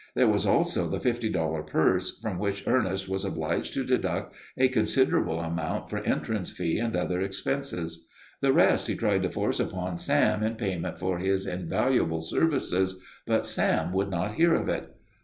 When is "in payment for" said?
10.41-11.19